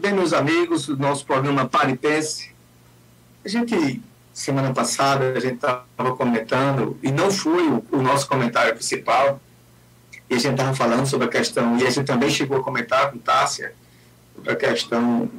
[0.00, 2.52] Bem, meus amigos, nosso programa Paripense.
[3.44, 4.00] A gente,
[4.32, 9.38] semana passada, a gente estava comentando, e não foi o, o, nosso comentário principal,
[10.30, 13.10] e a gente estava falando sobre a questão, e a gente também chegou a comentar
[13.10, 13.74] com Tássia,
[14.34, 15.30] sobre a questão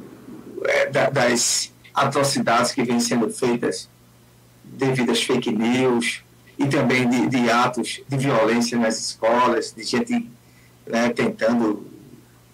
[0.64, 3.90] é, da, das atrocidades que vêm sendo feitas
[4.62, 6.22] devido às fake news,
[6.56, 10.30] e também de, de atos de violência nas escolas, de gente
[10.86, 11.84] né, tentando,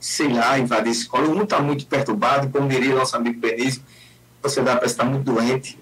[0.01, 1.27] sei lá, invadir a escola.
[1.27, 3.83] O mundo está muito perturbado, como diria nosso amigo Benício,
[4.43, 5.79] você dá para estar muito doente.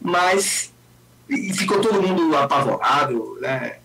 [0.00, 0.72] Mas
[1.54, 3.76] ficou todo mundo apavorado, né?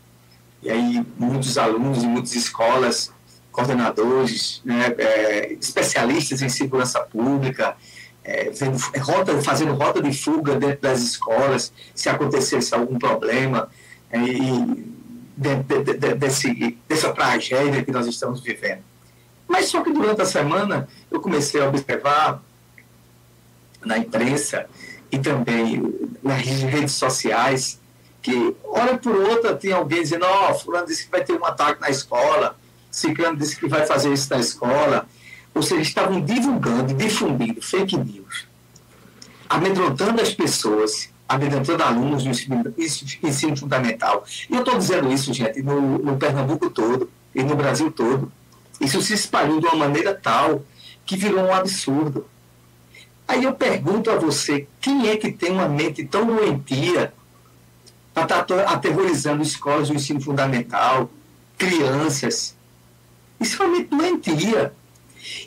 [0.61, 3.11] E aí muitos alunos e muitas escolas,
[3.51, 7.77] coordenadores, né, é, especialistas em segurança pública,
[8.23, 13.69] é, vendo, rota, fazendo rota de fuga dentro das escolas, se acontecesse algum problema,
[14.09, 14.95] é, e
[15.37, 18.81] de, de, de, desse, dessa tragédia que nós estamos vivendo.
[19.47, 22.41] Mas só que durante a semana eu comecei a observar
[23.83, 24.65] na imprensa
[25.11, 25.81] e também
[26.23, 27.79] nas redes sociais
[28.21, 31.45] que, hora por outra, tem alguém dizendo: Ó, oh, Fulano disse que vai ter um
[31.45, 32.57] ataque na escola,
[32.89, 35.07] Ciclano disse que vai fazer isso na escola.
[35.53, 38.45] Ou seja, estavam divulgando, difundindo fake news,
[39.47, 42.73] amedrontando as pessoas, amedrontando alunos no ensino,
[43.23, 44.25] ensino fundamental.
[44.49, 48.31] E eu estou dizendo isso, gente, no, no Pernambuco todo e no Brasil todo.
[48.79, 50.63] Isso se espalhou de uma maneira tal
[51.05, 52.27] que virou um absurdo.
[53.27, 57.13] Aí eu pergunto a você, quem é que tem uma mente tão doentia
[58.13, 61.09] para estar tá aterrorizando escolas do ensino fundamental,
[61.57, 62.55] crianças?
[63.39, 64.73] Isso é uma mente doentia.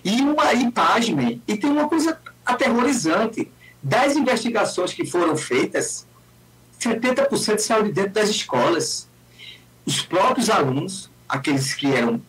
[0.05, 3.51] E uma e e tem uma coisa aterrorizante.
[3.81, 6.05] Das investigações que foram feitas,
[6.81, 9.09] 70% saiu de dentro das escolas.
[9.87, 12.21] Os próprios alunos, aqueles que eram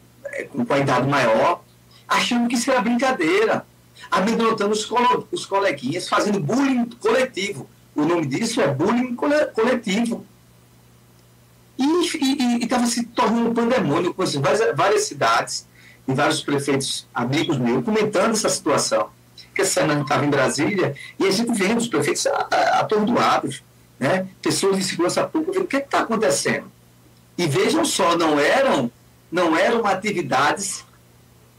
[0.45, 1.63] com qualidade maior,
[2.07, 3.65] achando que isso era brincadeira,
[4.09, 7.69] amedrontando os, colo os coleguinhas, fazendo bullying coletivo.
[7.95, 10.25] O nome disso é bullying coletivo.
[11.77, 15.65] E estava se tornando um pandemônio com várias, várias cidades
[16.07, 19.09] e vários prefeitos amigos meus comentando essa situação.
[19.55, 23.63] Que essa semana estava em Brasília e a gente vendo os prefeitos atordoados,
[23.97, 24.27] né?
[24.41, 26.69] pessoas de segurança pública vendo o que é está acontecendo.
[27.37, 28.91] E vejam só, não eram,
[29.31, 30.85] não eram atividades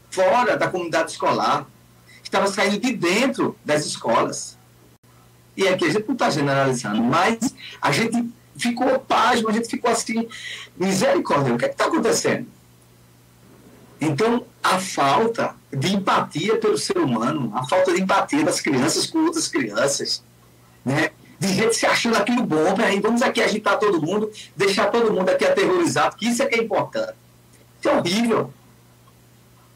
[0.09, 1.65] fora da comunidade escolar,
[2.23, 4.57] estava saindo de dentro das escolas.
[5.55, 9.91] E aqui a gente não está generalizando, mas a gente ficou pasmo, a gente ficou
[9.91, 10.27] assim,
[10.77, 12.47] misericórdia, o que é está acontecendo?
[13.99, 19.19] Então, a falta de empatia pelo ser humano, a falta de empatia das crianças com
[19.19, 20.23] outras crianças,
[20.83, 21.11] né?
[21.41, 25.27] de gente se achando aquilo bom, peraí, vamos aqui agitar todo mundo, deixar todo mundo
[25.27, 27.15] aqui aterrorizado, que isso é que é importante.
[27.83, 28.53] É horrível.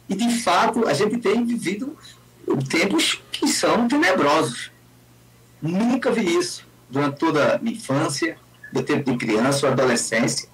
[0.07, 1.97] E, de fato, a gente tem vivido
[2.69, 4.71] tempos que são tenebrosos.
[5.61, 8.37] Nunca vi isso durante toda a minha infância,
[8.71, 10.49] do tempo de criança ou adolescência.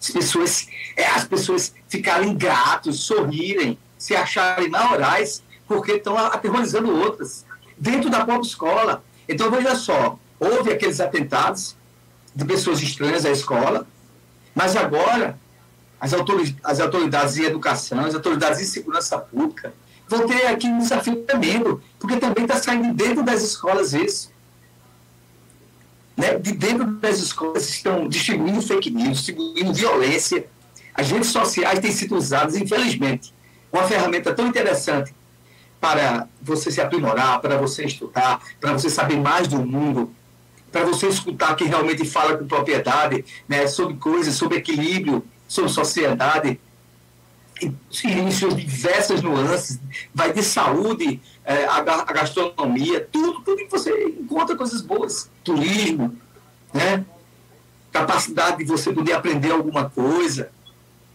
[0.00, 7.44] As pessoas, é, as pessoas ficarem gratos, sorrirem, se acharem maiorais, porque estão aterrorizando outras,
[7.76, 9.04] dentro da própria escola.
[9.28, 11.76] Então, veja só, houve aqueles atentados
[12.34, 13.86] de pessoas estranhas à escola,
[14.54, 15.38] mas agora
[16.00, 19.72] as autoridades, as autoridades de educação, as autoridades de segurança pública
[20.08, 24.32] vão ter aqui um desafio tremendo, porque também está saindo dentro das escolas isso.
[26.16, 30.48] Né, de dentro das escolas estão distribuindo fake news, distribuindo violência.
[30.92, 33.32] As redes sociais têm sido usadas, infelizmente,
[33.72, 35.14] uma ferramenta tão interessante
[35.80, 40.12] para você se aprimorar, para você estudar, para você saber mais do mundo,
[40.72, 46.60] para você escutar quem realmente fala com propriedade né, sobre coisas, sobre equilíbrio, sobre sociedade,
[47.60, 49.80] em suas diversas nuances,
[50.14, 56.16] vai de saúde, é, a, a, gastronomia, tudo, tudo que você encontra coisas boas, turismo,
[56.72, 57.04] né?
[57.90, 60.50] capacidade de você poder aprender alguma coisa,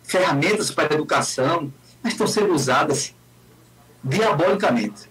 [0.04, 3.14] ferramentas para a educação, mas estão sendo usadas
[4.04, 5.10] diabolicamente.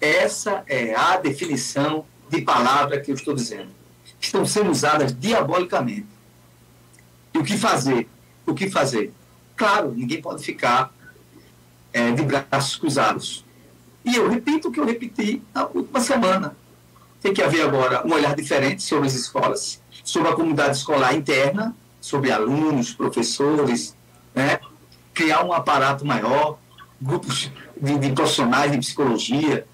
[0.00, 3.70] Essa é a definição de palavra que eu estou dizendo.
[4.20, 6.06] Estão sendo usadas diabolicamente.
[7.34, 8.08] E o que fazer?
[8.48, 9.12] O que fazer?
[9.54, 10.90] Claro, ninguém pode ficar
[11.92, 13.44] é, de braços cruzados.
[14.02, 16.56] E eu repito o que eu repeti na última semana.
[17.20, 21.76] Tem que haver agora um olhar diferente sobre as escolas, sobre a comunidade escolar interna,
[22.00, 23.94] sobre alunos, professores,
[24.34, 24.60] né?
[25.12, 26.58] criar um aparato maior,
[26.98, 29.66] grupos de, de profissionais de psicologia,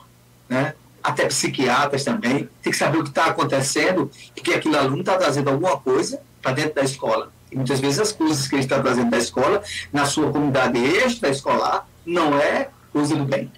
[0.49, 0.75] né?
[1.01, 5.51] até psiquiatras também, tem que saber o que está acontecendo, porque aquele aluno está trazendo
[5.51, 7.34] alguma coisa para dentro da escola.
[7.55, 9.63] E muitas vezes as coisas que ele está trazendo da escola,
[9.93, 13.51] na sua comunidade extra-escolar, não é coisa do bem.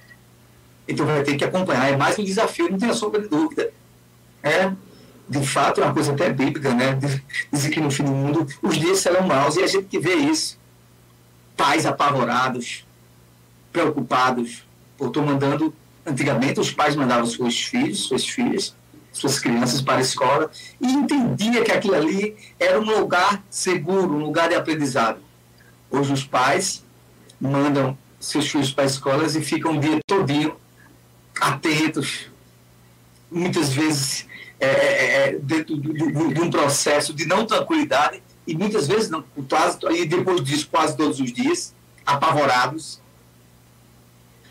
[0.87, 1.90] Então vai ter que acompanhar.
[1.90, 3.72] É mais um desafio, não tenha sombra de dúvida.
[4.43, 4.70] É,
[5.26, 6.98] de fato, é uma coisa até bíblica, né?
[7.50, 10.14] Dizer que no fim do mundo os dias serão maus e a gente que vê
[10.14, 10.58] isso.
[11.56, 12.87] Pais apavorados,
[13.72, 14.62] preocupados.
[15.00, 15.75] Eu estou mandando.
[16.04, 18.76] Antigamente, os pais mandavam seus filhos, suas filhas,
[19.16, 24.24] suas crianças para a escola e entendia que aquilo ali era um lugar seguro, um
[24.24, 25.18] lugar de aprendizado.
[25.90, 26.84] Hoje, os pais
[27.40, 30.56] mandam seus filhos para as escolas e ficam o dia todinho
[31.40, 32.30] atentos,
[33.30, 34.26] muitas vezes
[34.58, 39.10] é, é, é dentro de, de, de, um processo de não tranquilidade e muitas vezes
[39.10, 41.74] não, quase, e depois disso quase todos os dias,
[42.04, 43.00] apavorados,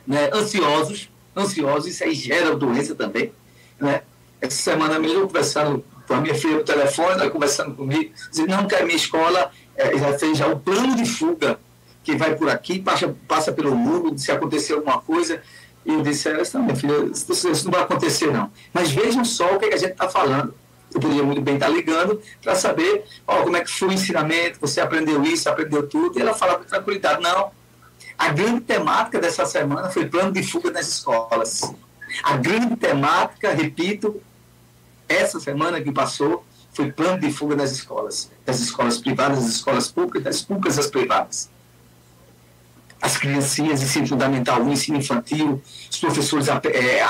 [0.06, 3.32] né, ansiosos, ansiosos, isso aí gera doença também,
[3.80, 4.04] né?
[4.42, 8.68] Essa semana mesmo conversando com a minha filha no telefone, ela conversando comigo, dizendo, não,
[8.68, 11.60] que a minha escola é, já fez já o plano de fuga,
[12.04, 15.42] que vai por aqui, passa, passa pelo muro, se acontecer alguma coisa,
[15.86, 18.52] e eu disse não, minha filha, isso, não vai acontecer não.
[18.74, 20.54] Mas vejam só o que, a gente está falando.
[20.94, 23.92] Eu poderia muito bem estar tá ligando para saber ó, como é que foi o
[23.92, 27.52] ensinamento, você aprendeu isso, aprendeu tudo, e ela fala com tranquilidade, não.
[28.18, 31.62] A grande temática dessa semana foi plano de fuga nas escolas.
[32.24, 34.22] A grande temática, repito,
[35.08, 38.32] essa semana que passou, foi plano de fuga das escolas.
[38.46, 41.50] Das escolas privadas, das escolas públicas, das públicas das privadas
[43.06, 45.62] as criancinhas, ensino fundamental 1, ensino infantil,
[45.92, 47.06] os professores é,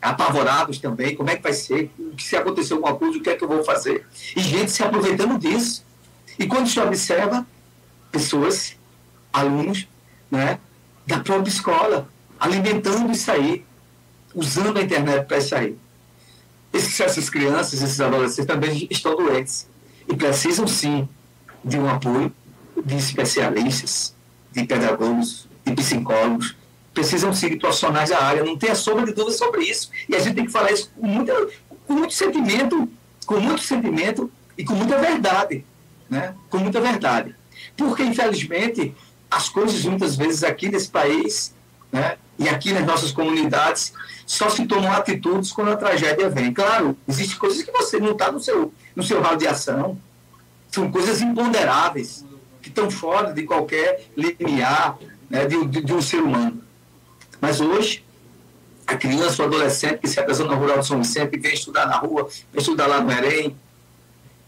[0.00, 3.44] apavorados também, como é que vai ser, se acontecer alguma coisa, o que é que
[3.44, 4.06] eu vou fazer?
[4.34, 5.84] E gente se aproveitando disso.
[6.38, 7.46] E quando se observa,
[8.10, 8.74] pessoas,
[9.30, 9.86] alunos,
[10.30, 10.58] né,
[11.06, 12.08] da própria escola,
[12.40, 13.66] alimentando isso aí,
[14.34, 15.76] usando a internet para isso aí.
[16.72, 19.66] Esses, essas crianças, esses adolescentes também estão doentes
[20.06, 21.08] e precisam sim
[21.64, 22.32] de um apoio
[22.84, 24.14] de especialistas,
[24.52, 26.56] de pedagogos, de psicólogos,
[26.92, 29.90] precisam ser profissionais da área, não tenha sombra de dúvida sobre isso.
[30.08, 31.48] E a gente tem que falar isso com, muita,
[31.86, 32.88] com muito sentimento,
[33.26, 35.64] com muito sentimento e com muita verdade,
[36.10, 36.34] né?
[36.50, 37.34] Com muita verdade.
[37.76, 38.94] Porque, infelizmente,
[39.30, 41.54] as coisas muitas vezes aqui nesse país,
[41.92, 42.16] né?
[42.38, 43.92] E aqui nas nossas comunidades,
[44.24, 46.52] só se tomam atitudes quando a tragédia vem.
[46.52, 49.98] Claro, existem coisas que você não está no seu, no seu raio de ação.
[50.70, 52.24] São coisas imponderáveis
[52.62, 54.98] que estão fora de qualquer limiar
[55.28, 56.62] né, de, de, de, um ser humano.
[57.40, 58.04] Mas hoje,
[58.86, 61.96] a criança ou adolescente que se apresenta na rural de São Vicente, vem estudar na
[61.96, 63.56] rua, vem estudar lá no Erém,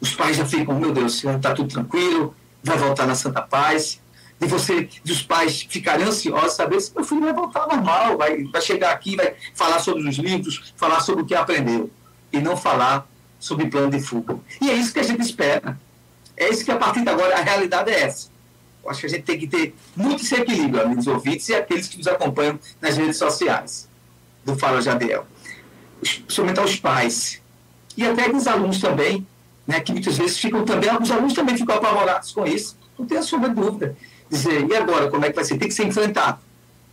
[0.00, 3.99] os pais já ficam, meu Deus, está tudo tranquilo, vai voltar na Santa Paz.
[4.40, 8.62] De você, dos pais ficarem ansiosos, saber se meu filho vai voltar normal, vai, vai
[8.62, 11.90] chegar aqui, vai falar sobre os livros, falar sobre o que aprendeu,
[12.32, 13.06] e não falar
[13.38, 14.38] sobre plano de fuga.
[14.60, 15.78] E é isso que a gente espera.
[16.36, 18.28] É isso que a partir de agora a realidade é essa.
[18.82, 21.86] Eu acho que a gente tem que ter muito esse equilíbrio, amigos ouvintes e aqueles
[21.86, 23.88] que nos acompanham nas redes sociais
[24.44, 25.26] do Fala Jadiel.
[26.00, 27.42] Principalmente aos pais.
[27.94, 29.26] E até os alunos também,
[29.66, 32.78] né, que muitas vezes ficam também, os alunos também ficam apavorados com isso.
[32.98, 33.96] Não tem a sua dúvida.
[34.30, 35.58] Dizer, e agora, como é que vai ser?
[35.58, 36.38] Tem que ser enfrentado.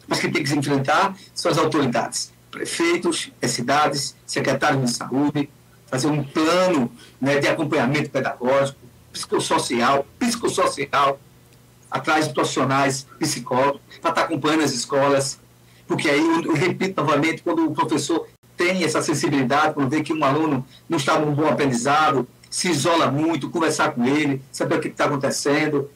[0.08, 2.34] Mas quem tem que se enfrentar são as autoridades.
[2.50, 5.50] Prefeitos, as cidades, secretários de saúde,
[5.86, 6.92] fazer um plano
[7.22, 8.80] né, de acompanhamento pedagógico,
[9.12, 11.20] psicossocial, psicossocial,
[11.92, 15.40] atrás de profissionais, psicólogos, para estar acompanhando as escolas.
[15.88, 20.12] Porque aí, eu, eu repito novamente, quando o professor tem essa sensibilidade, quando vê que
[20.12, 24.82] um aluno não está num bom aprendizado, se isola muito, conversar com ele, saber o
[24.82, 25.90] que está acontecendo?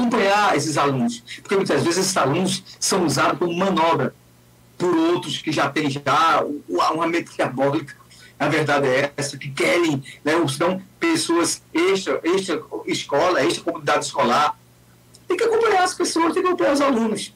[0.00, 4.14] Acompanhar esses alunos, porque muitas vezes esses alunos são usados como manobra
[4.76, 8.00] por outros que já têm já uma mente diabólica
[8.40, 14.58] a verdade é essa, que querem, né, são pessoas extra, extra escola, extra comunidade escolar.
[15.28, 17.34] Tem que acompanhar as pessoas, tem que acompanhar os alunos.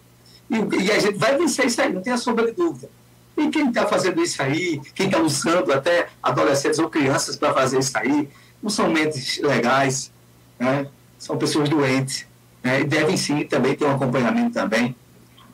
[0.49, 2.89] E, e a gente vai vencer isso aí, não tem a sombra de dúvida.
[3.37, 7.81] E quem está fazendo isso aí, quem está usando até adolescentes ou crianças para fazer
[7.81, 8.27] isso aí,
[8.63, 10.11] não são mentes legais,
[10.59, 10.87] né?
[11.19, 12.27] são pessoas doentes.
[12.65, 12.81] Né?
[12.81, 14.97] E devem sim também ter um acompanhamento também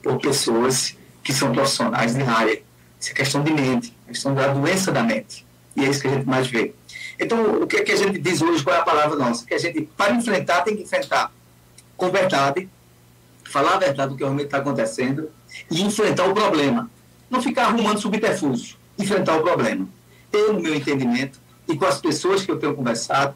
[0.02, 2.62] por pessoas que são profissionais de área.
[2.98, 5.46] Isso é questão de mente questão da doença da mente.
[5.76, 6.74] E é isso que a gente mais vê.
[7.18, 9.46] Então, o que, é que a gente diz hoje, qual é a palavra nossa?
[9.46, 11.32] Que a gente, para enfrentar, tem que enfrentar
[11.96, 12.68] com verdade,
[13.44, 15.30] falar a verdade do que realmente está acontecendo
[15.70, 16.90] e enfrentar o problema.
[17.28, 19.88] Não ficar arrumando subterfúgio, enfrentar o problema.
[20.32, 21.38] Eu, no meu entendimento,
[21.68, 23.34] e com as pessoas que eu tenho conversado,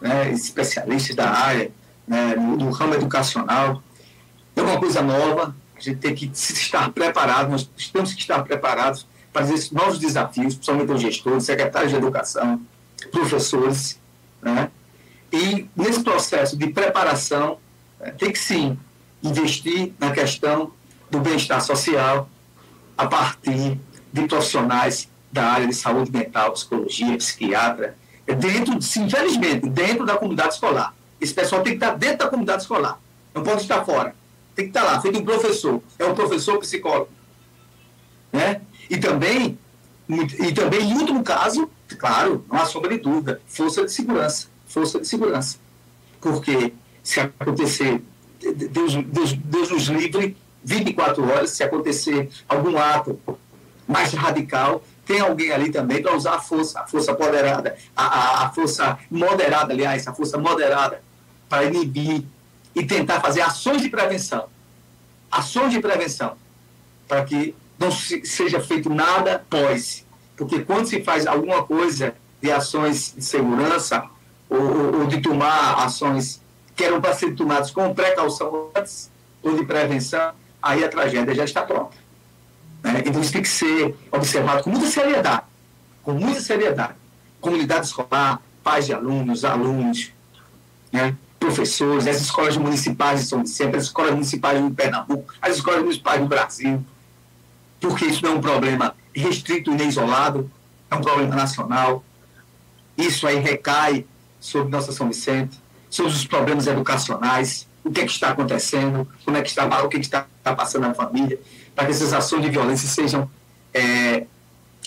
[0.00, 1.70] né, especialistas da área,
[2.06, 3.82] né, do ramo educacional,
[4.54, 9.06] é uma coisa nova, a gente tem que estar preparado, nós temos que estar preparados
[9.32, 12.60] para esses novos desafios, principalmente os gestores, secretários de educação,
[13.12, 14.00] professores,
[14.40, 14.70] né?
[15.30, 17.58] E nesse processo de preparação,
[18.00, 18.78] né, tem que sim
[19.22, 20.72] investir na questão
[21.10, 22.28] do bem-estar social,
[22.96, 23.78] a partir
[24.12, 27.96] de profissionais da área de saúde mental, psicologia, psiquiatra,
[28.38, 30.94] dentro, infelizmente, dentro da comunidade escolar.
[31.20, 33.00] Esse pessoal tem que estar dentro da comunidade escolar,
[33.34, 34.14] não pode estar fora.
[34.54, 35.82] Tem que estar lá, feito um professor.
[35.98, 37.10] É um professor psicólogo.
[38.32, 38.62] Né?
[38.88, 39.58] E também,
[40.08, 44.48] e também, em último caso, claro, não há sombra de dúvida, força de segurança.
[44.66, 45.58] Força de segurança.
[46.20, 48.02] Porque se acontecer,
[48.40, 53.20] Deus, Deus, Deus nos livre, 24 horas, se acontecer algum ato
[53.86, 58.46] mais radical, tem alguém ali também para usar a força, a força moderada, a, a,
[58.46, 61.00] a, força moderada, aliás, a força moderada,
[61.48, 62.24] para inibir
[62.74, 64.48] e tentar fazer ações de prevenção.
[65.30, 66.36] Ações de prevenção,
[67.08, 70.04] para que não se, seja feito nada pós.
[70.36, 74.04] Porque quando se faz alguma coisa de ações de segurança,
[74.48, 76.40] ou, ou de tomar ações
[76.74, 79.10] que eram para ser tomadas com precaução antes,
[79.42, 81.96] ou de prevenção, aí a tragédia já está pronta.
[82.82, 83.02] Né?
[83.06, 85.42] Então isso tem que ser observado com muita seriedade,
[86.02, 86.94] com muita seriedade.
[87.40, 90.12] Comunidade escolar, pais de alunos, alunos,
[90.92, 91.16] né?
[91.46, 96.20] Professores, as escolas municipais de São Vicente, as escolas municipais de Pernambuco, as escolas municipais
[96.20, 96.84] do Brasil,
[97.80, 100.50] porque isso não é um problema restrito e nem isolado,
[100.90, 102.04] é um problema nacional.
[102.96, 104.04] Isso aí recai
[104.40, 109.36] sobre nossa São Vicente, sobre os problemas educacionais, o que, é que está acontecendo, como
[109.36, 111.38] é que está, o que, é que está, passando na família,
[111.74, 113.30] para que essas ações de violência sejam,
[113.72, 114.26] é,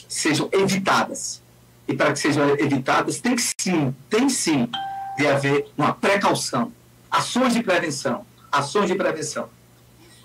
[0.09, 1.41] sejam evitadas.
[1.87, 4.69] E para que sejam evitadas, tem que sim, tem sim
[5.19, 6.71] de haver uma precaução,
[7.11, 9.49] ações de prevenção, ações de prevenção.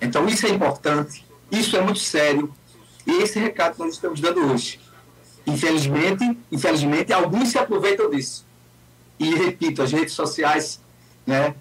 [0.00, 2.54] Então, isso é importante, isso é muito sério,
[3.04, 4.78] e esse recado que nós estamos dando hoje.
[5.44, 8.46] Infelizmente, infelizmente, alguns se aproveitam disso.
[9.18, 10.80] E, repito, as redes sociais
[11.26, 11.56] né,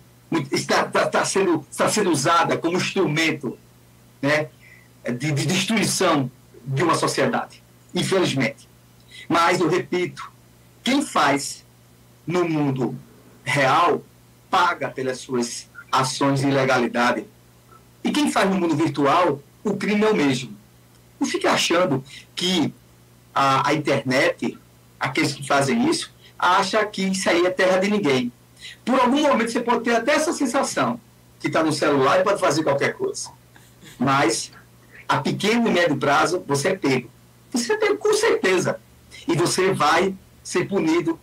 [0.52, 3.58] está, está, sendo, está sendo usada como instrumento
[4.22, 4.50] né,
[5.06, 6.30] de, de destruição
[6.63, 7.63] de uma sociedade,
[7.96, 8.70] infelizmente.
[9.28, 10.32] Mas, eu repito,
[10.84, 11.66] quem faz
[12.28, 12.96] no mundo
[13.44, 14.04] real
[14.50, 17.26] paga pelas suas ações de ilegalidade.
[18.04, 20.56] E quem faz no mundo virtual, o crime é o mesmo.
[21.20, 22.04] Não fique achando
[22.36, 22.74] que
[23.34, 24.58] a, a internet,
[25.00, 28.32] aqueles que fazem isso, acha que isso aí é terra de ninguém.
[28.84, 31.00] Por algum momento você pode ter até essa sensação
[31.40, 33.30] que está no celular e pode fazer qualquer coisa.
[33.98, 34.52] Mas
[35.08, 37.10] a pequeno e médio prazo você é pego.
[37.52, 38.80] Você é pego com certeza.
[39.28, 41.20] E você vai ser punido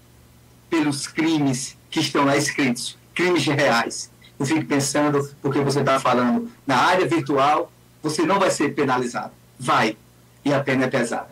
[0.70, 4.10] pelos crimes que estão lá escritos, crimes reais.
[4.38, 7.70] Não fique pensando, porque você está falando na área virtual,
[8.02, 9.32] você não vai ser penalizado.
[9.58, 9.96] Vai.
[10.42, 11.28] E a pena é pesada.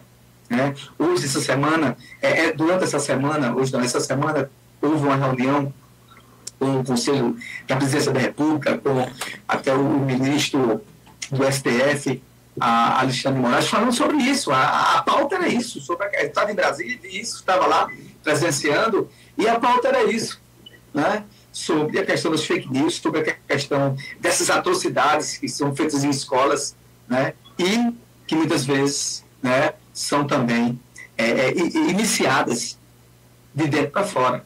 [0.51, 0.75] Né?
[0.99, 4.51] Hoje, essa semana, é, é, durante essa semana, hoje não, essa semana,
[4.83, 5.73] houve uma reunião
[6.59, 9.09] com o Conselho da Presidência da República, com
[9.47, 10.83] até o ministro
[11.31, 12.23] do STF,
[12.61, 14.51] Alexandre Moraes, falando sobre isso.
[14.51, 15.81] A, a pauta era isso.
[15.81, 17.89] Sobre estava em Brasília e isso, estava lá
[18.23, 20.41] presenciando, e a pauta era isso
[20.93, 26.05] né, sobre a questão das fake news, sobre a questão dessas atrocidades que são feitas
[26.05, 26.77] em escolas,
[27.09, 27.93] né, e
[28.27, 30.79] que muitas vezes né, são também
[31.17, 32.79] é, é, iniciadas
[33.55, 34.45] de dentro para fora,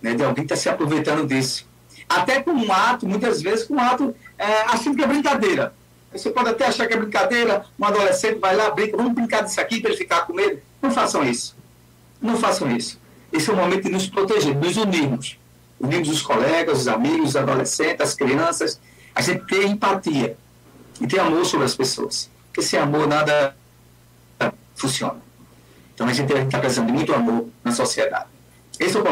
[0.00, 1.66] né, de alguém está se aproveitando disso.
[2.08, 5.74] Até com um ato, muitas vezes com um ato é, assim que é brincadeira.
[6.12, 9.60] Você pode até achar que é brincadeira, um adolescente vai lá, brinca, vamos brincar disso
[9.60, 10.60] aqui para ele ficar com medo.
[10.80, 11.57] Não façam isso.
[12.20, 12.98] Não façam isso.
[13.32, 15.38] Esse é o momento de nos proteger, nos unirmos
[15.80, 18.80] unimos os colegas, os amigos, os adolescentes, as crianças,
[19.14, 20.36] a gente ter empatia
[21.00, 22.30] e ter amor sobre as pessoas.
[22.46, 23.56] Porque sem amor nada
[24.74, 25.20] funciona.
[25.94, 28.26] Então a gente está precisando de muito amor na sociedade.
[28.78, 29.06] Esse é o problema.